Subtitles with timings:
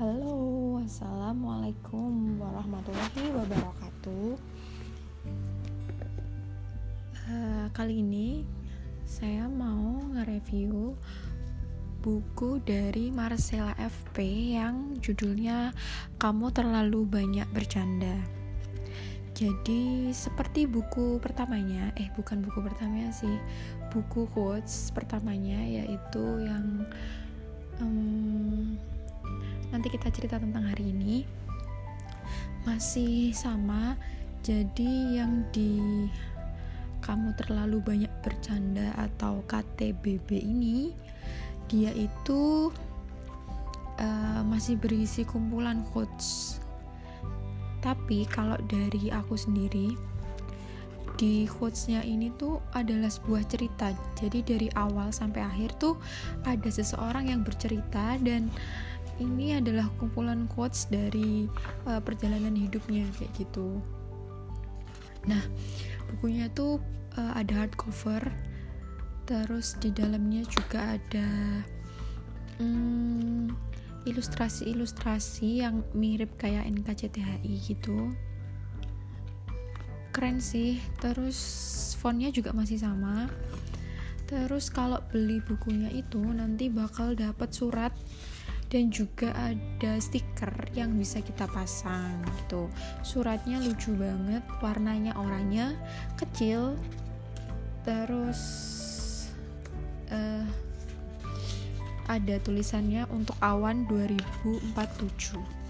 [0.00, 4.40] Halo, assalamualaikum warahmatullahi wabarakatuh.
[7.28, 8.48] Uh, kali ini
[9.04, 10.96] saya mau nge-review
[12.00, 15.76] buku dari Marcella FP yang judulnya
[16.16, 18.44] "Kamu Terlalu Banyak Bercanda".
[19.34, 23.34] Jadi seperti buku pertamanya, eh bukan buku pertamanya sih,
[23.94, 26.82] buku quotes pertamanya yaitu yang
[27.78, 28.74] um,
[29.70, 31.22] nanti kita cerita tentang hari ini.
[32.66, 33.94] Masih sama
[34.42, 35.78] jadi yang di
[37.06, 40.90] kamu terlalu banyak bercanda atau KTBB ini
[41.70, 42.72] dia itu
[44.00, 46.58] uh, masih berisi kumpulan quotes.
[47.84, 50.13] Tapi kalau dari aku sendiri
[51.24, 55.96] di quotesnya ini tuh adalah sebuah cerita jadi dari awal sampai akhir tuh
[56.44, 58.52] ada seseorang yang bercerita dan
[59.22, 61.48] ini adalah kumpulan quotes dari
[61.88, 63.78] uh, perjalanan hidupnya kayak gitu.
[65.30, 65.38] Nah,
[66.10, 66.82] bukunya tuh
[67.14, 68.26] uh, ada hardcover,
[69.24, 71.28] terus di dalamnya juga ada
[72.58, 73.54] hmm,
[74.02, 78.10] ilustrasi-ilustrasi yang mirip kayak NKCTHI gitu.
[80.14, 80.78] Keren sih.
[81.02, 81.38] Terus
[81.98, 83.26] fontnya juga masih sama.
[84.30, 87.90] Terus kalau beli bukunya itu nanti bakal dapat surat
[88.74, 92.66] dan juga ada stiker yang bisa kita pasang gitu
[93.06, 95.78] suratnya lucu banget warnanya oranye
[96.18, 96.74] kecil
[97.86, 98.40] terus
[100.10, 100.42] uh,
[102.10, 105.63] ada tulisannya untuk awan 2047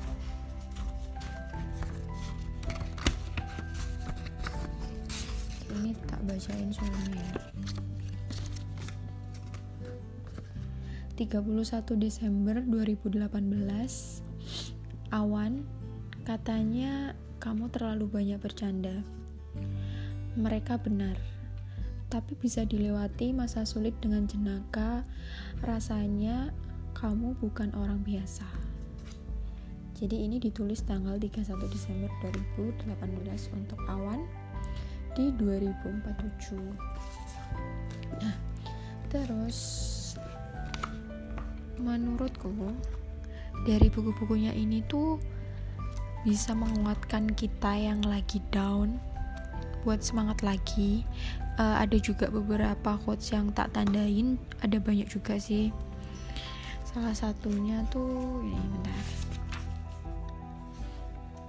[6.34, 7.32] bacain soalnya ya
[11.14, 11.46] 31
[12.02, 13.22] Desember 2018
[15.14, 15.62] Awan
[16.24, 19.04] Katanya kamu terlalu banyak bercanda.
[20.40, 21.20] Mereka benar
[22.08, 25.04] Tapi bisa dilewati masa sulit dengan jenaka.
[25.60, 26.48] Rasanya
[26.96, 28.48] kamu bukan orang biasa.
[30.00, 34.24] Jadi ini ditulis tanggal 31 Desember 2018 untuk Awan
[35.14, 38.36] di 2047 Nah
[39.10, 39.58] terus
[41.78, 42.50] menurutku
[43.62, 45.22] dari buku-bukunya ini tuh
[46.24, 48.96] bisa menguatkan kita yang lagi down
[49.84, 51.04] buat semangat lagi.
[51.54, 55.70] Uh, ada juga beberapa quotes yang tak tandain ada banyak juga sih.
[56.82, 59.04] Salah satunya tuh ini bentar.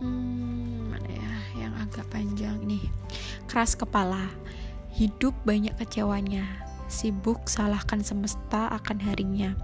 [0.03, 1.33] Hmm, mana ya
[1.65, 2.83] yang agak panjang nih
[3.47, 4.29] keras kepala
[4.93, 6.45] hidup banyak kecewanya
[6.85, 9.57] sibuk salahkan semesta akan harinya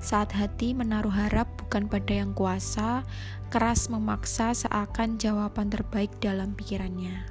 [0.00, 3.04] saat hati menaruh harap bukan pada yang kuasa,
[3.52, 7.28] keras memaksa seakan jawaban terbaik dalam pikirannya.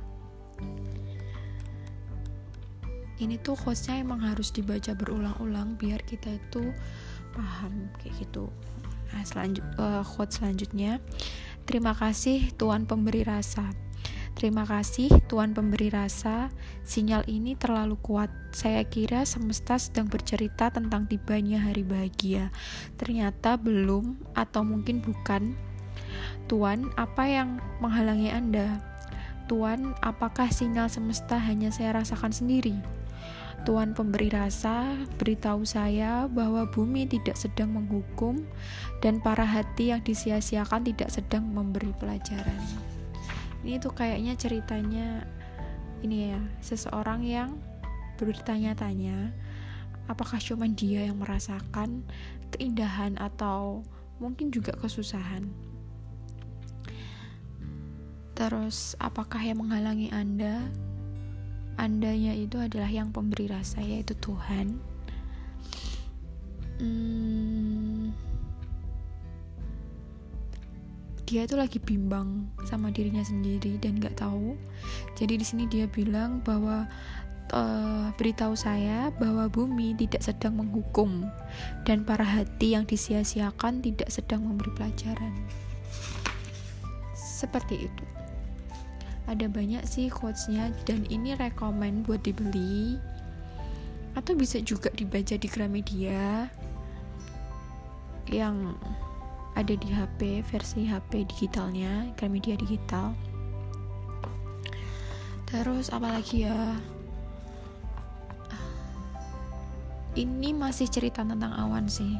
[3.19, 6.71] Ini tuh quotesnya emang harus dibaca berulang-ulang biar kita itu
[7.35, 8.47] paham kayak gitu.
[9.11, 11.03] Nah, selanjut uh, quote selanjutnya,
[11.67, 13.88] terima kasih Tuhan pemberi rasa.
[14.39, 16.47] Terima kasih Tuhan pemberi rasa,
[16.87, 18.31] sinyal ini terlalu kuat.
[18.55, 22.47] Saya kira semesta sedang bercerita tentang tibanya hari bahagia.
[22.95, 25.59] Ternyata belum atau mungkin bukan.
[26.47, 28.79] Tuhan, apa yang menghalangi Anda?
[29.51, 32.79] Tuhan, apakah sinyal semesta hanya saya rasakan sendiri?
[33.67, 38.47] Tuhan pemberi rasa, beritahu saya bahwa bumi tidak sedang menghukum
[39.03, 42.88] dan para hati yang disia-siakan tidak sedang memberi pelajaran
[43.63, 45.27] ini tuh kayaknya ceritanya
[45.99, 47.59] ini ya seseorang yang
[48.19, 49.31] bertanya-tanya
[50.09, 52.03] apakah cuma dia yang merasakan
[52.49, 53.85] keindahan atau
[54.17, 55.47] mungkin juga kesusahan?
[58.33, 60.65] Terus apakah yang menghalangi anda?
[61.79, 64.81] Andanya itu adalah yang pemberi rasa yaitu Tuhan.
[66.79, 67.68] Hmm,
[71.29, 74.57] dia itu lagi bimbang sama dirinya sendiri dan nggak tahu.
[75.13, 76.89] Jadi di sini dia bilang bahwa
[77.53, 81.29] uh, beritahu saya bahwa bumi tidak sedang menghukum
[81.85, 85.37] dan para hati yang disia-siakan tidak sedang memberi pelajaran.
[87.13, 88.05] Seperti itu.
[89.29, 92.97] Ada banyak sih quotesnya dan ini rekomend buat dibeli.
[94.17, 96.49] Atau bisa juga dibaca di Gramedia
[98.33, 98.73] yang
[99.55, 103.13] ada di HP versi HP digitalnya Gramedia digital.
[105.49, 106.77] Terus apalagi ya?
[110.13, 112.17] Ini masih cerita tentang awan sih.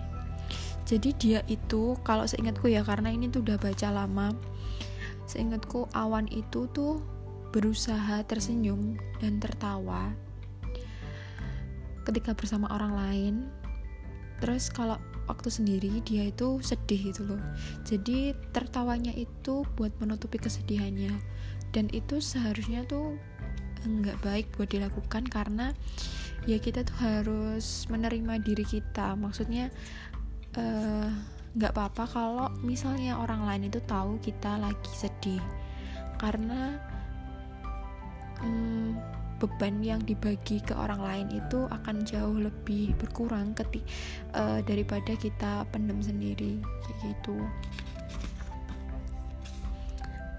[0.90, 4.34] Jadi dia itu kalau seingatku ya karena ini tuh udah baca lama
[5.30, 6.98] seingatku awan itu tuh
[7.54, 10.10] berusaha tersenyum dan tertawa
[12.10, 13.36] ketika bersama orang lain.
[14.42, 14.98] Terus kalau
[15.30, 17.42] waktu sendiri dia itu sedih gitu loh.
[17.86, 21.14] Jadi tertawanya itu buat menutupi kesedihannya.
[21.70, 23.14] Dan itu seharusnya tuh
[23.86, 25.72] nggak baik buat dilakukan karena
[26.44, 29.14] ya kita tuh harus menerima diri kita.
[29.14, 29.70] Maksudnya
[30.58, 31.08] uh,
[31.54, 35.44] nggak apa-apa kalau misalnya orang lain itu tahu kita lagi sedih.
[36.18, 36.76] Karena
[38.42, 38.98] um,
[39.40, 43.88] beban yang dibagi ke orang lain itu akan jauh lebih berkurang ketik
[44.36, 47.38] uh, daripada kita pendem sendiri kayak gitu.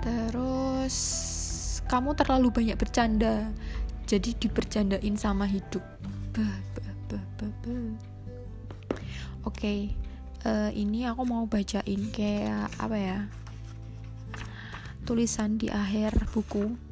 [0.04, 0.96] Terus
[1.88, 3.48] kamu terlalu banyak bercanda
[4.04, 5.82] jadi dipercandain sama hidup.
[9.40, 9.80] Oke okay
[10.44, 13.18] uh, ini aku mau bacain kayak apa ya?
[15.04, 16.89] Tulisan di akhir buku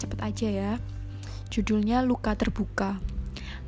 [0.00, 0.72] cepet aja ya.
[1.52, 2.96] Judulnya luka terbuka.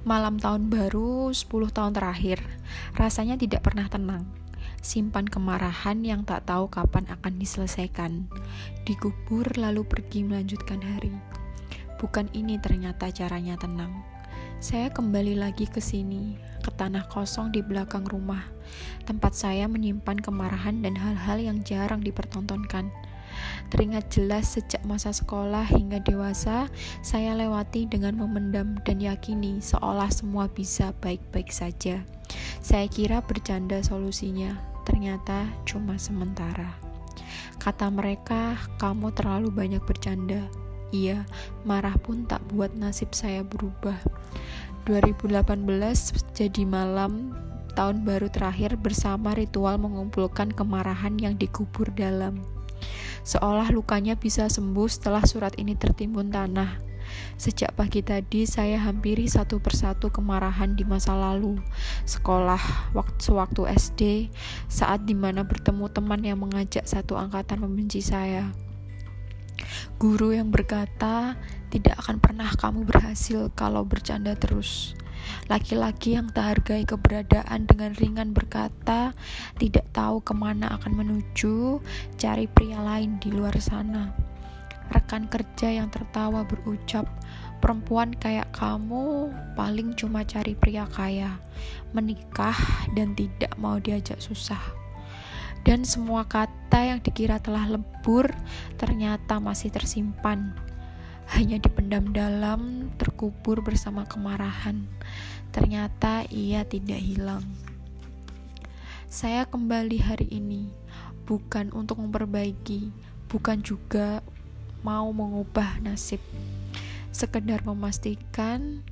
[0.09, 2.41] Malam tahun baru 10 tahun terakhir.
[2.97, 4.25] Rasanya tidak pernah tenang.
[4.83, 8.27] Simpan kemarahan yang tak tahu kapan akan diselesaikan.
[8.89, 11.15] Dikubur lalu pergi melanjutkan hari.
[12.03, 14.03] Bukan ini ternyata caranya tenang.
[14.59, 18.47] Saya kembali lagi ke sini ke tanah kosong di belakang rumah,
[19.03, 22.91] tempat saya menyimpan kemarahan dan hal-hal yang jarang dipertontonkan.
[23.73, 26.69] Teringat jelas sejak masa sekolah hingga dewasa,
[27.01, 32.05] saya lewati dengan memendam dan yakini seolah semua bisa baik-baik saja.
[32.61, 36.77] Saya kira bercanda solusinya, ternyata cuma sementara.
[37.57, 40.45] Kata mereka, "Kamu terlalu banyak bercanda."
[40.93, 41.25] Iya,
[41.65, 43.97] marah pun tak buat nasib saya berubah.
[44.85, 47.33] 2018 jadi malam
[47.73, 52.45] tahun baru terakhir bersama ritual mengumpulkan kemarahan yang dikubur dalam.
[53.23, 56.93] Seolah lukanya bisa sembuh setelah surat ini tertimbun tanah.
[57.39, 61.59] Sejak pagi tadi saya hampiri satu persatu kemarahan di masa lalu,
[62.07, 64.03] sekolah, waktu sewaktu SD,
[64.71, 68.51] saat di mana bertemu teman yang mengajak satu angkatan membenci saya.
[69.99, 71.39] Guru yang berkata,
[71.71, 74.99] tidak akan pernah kamu berhasil kalau bercanda terus.
[75.51, 79.15] Laki-laki yang tak hargai keberadaan dengan ringan berkata,
[79.59, 81.83] tidak tahu ke mana akan menuju,
[82.17, 84.15] cari pria lain di luar sana.
[84.93, 87.09] Rekan kerja yang tertawa berucap,
[87.65, 91.41] perempuan kayak kamu paling cuma cari pria kaya,
[91.97, 92.57] menikah
[92.93, 94.61] dan tidak mau diajak susah
[95.63, 98.27] dan semua kata yang dikira telah lebur
[98.79, 100.55] ternyata masih tersimpan.
[101.33, 104.85] Hanya dipendam dalam, terkubur bersama kemarahan.
[105.49, 107.41] Ternyata ia tidak hilang.
[109.09, 110.69] Saya kembali hari ini
[111.25, 112.93] bukan untuk memperbaiki,
[113.33, 114.21] bukan juga
[114.85, 116.21] mau mengubah nasib.
[117.17, 118.85] Sekedar memastikan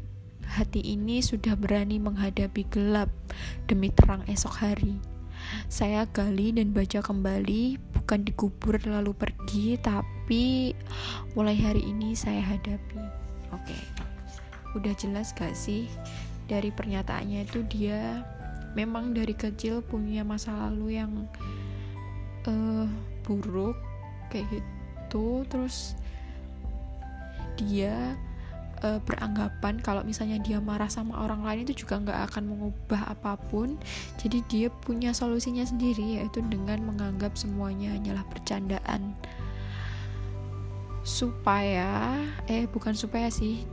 [0.49, 3.13] hati ini sudah berani menghadapi gelap
[3.69, 4.97] demi terang esok hari.
[5.69, 10.20] Saya gali dan baca kembali, bukan dikubur lalu pergi, tapi
[11.35, 13.03] mulai hari ini saya hadapi.
[13.51, 13.83] Oke, okay.
[14.79, 15.91] udah jelas gak sih
[16.47, 18.23] dari pernyataannya itu dia
[18.79, 21.27] memang dari kecil punya masa lalu yang
[22.47, 22.87] uh,
[23.27, 23.75] buruk
[24.31, 25.99] kayak gitu, terus
[27.59, 28.15] dia
[28.87, 33.37] uh, beranggapan kalau misalnya dia marah sama orang lain itu juga nggak akan mengubah apa
[33.51, 33.77] pun
[34.17, 39.13] jadi dia punya solusinya sendiri yaitu dengan menganggap semuanya hanyalah bercandaan
[41.03, 43.65] supaya eh bukan supaya sih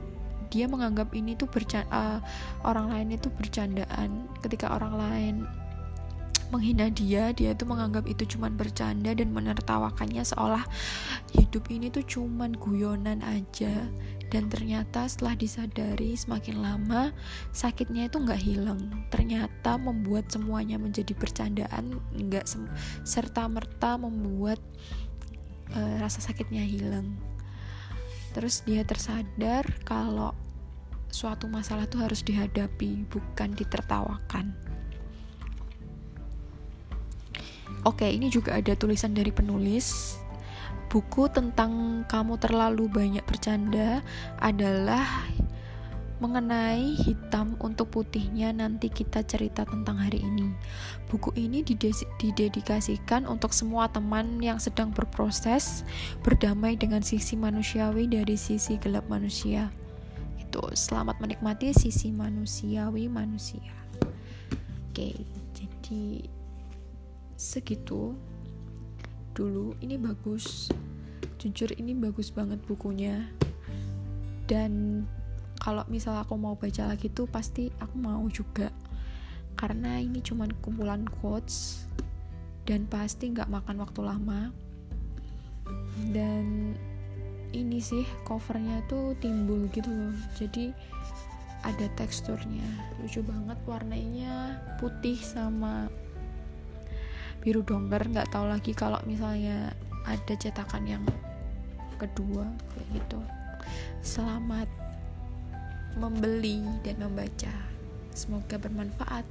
[0.48, 2.20] dia menganggap ini tuh bercanda uh,
[2.64, 4.32] orang lain itu bercandaan.
[4.40, 5.36] Ketika orang lain
[6.48, 10.64] menghina dia dia tuh menganggap itu cuman bercanda dan menertawakannya seolah
[11.36, 13.92] hidup ini tuh cuman guyonan aja.
[14.28, 17.16] Dan ternyata setelah disadari semakin lama
[17.56, 19.08] sakitnya itu nggak hilang.
[19.12, 22.48] Ternyata membuat semuanya menjadi bercandaan nggak
[23.08, 24.60] serta merta membuat
[25.74, 27.18] uh, rasa sakitnya hilang.
[28.36, 30.32] Terus dia tersadar kalau
[31.10, 34.54] suatu masalah tuh harus dihadapi bukan ditertawakan.
[37.88, 40.20] Oke ini juga ada tulisan dari penulis.
[40.88, 44.00] Buku tentang kamu terlalu banyak bercanda
[44.40, 45.04] adalah
[46.18, 50.54] mengenai hitam untuk putihnya nanti kita cerita tentang hari ini.
[51.10, 55.86] Buku ini didedikasikan untuk semua teman yang sedang berproses
[56.26, 59.70] berdamai dengan sisi manusiawi dari sisi gelap manusia.
[60.42, 63.78] Itu selamat menikmati sisi manusiawi manusia
[64.98, 65.14] oke
[65.54, 66.26] jadi
[67.38, 68.18] segitu
[69.38, 70.74] dulu ini bagus
[71.38, 73.30] jujur ini bagus banget bukunya
[74.50, 75.06] dan
[75.58, 78.70] kalau misal aku mau baca lagi tuh pasti aku mau juga.
[79.58, 81.86] Karena ini cuman kumpulan quotes
[82.70, 84.54] dan pasti nggak makan waktu lama.
[86.14, 86.78] Dan
[87.52, 90.16] ini sih covernya tuh timbul gitu loh.
[90.38, 90.72] Jadi
[91.66, 92.68] ada teksturnya.
[93.02, 95.90] Lucu banget warnanya putih sama
[97.42, 98.08] biru dongker.
[98.14, 99.74] Nggak tahu lagi kalau misalnya
[100.06, 101.04] ada cetakan yang
[101.98, 103.20] kedua kayak gitu.
[104.06, 104.87] Selamat
[105.98, 107.54] membeli dan membaca.
[108.14, 109.26] Semoga bermanfaat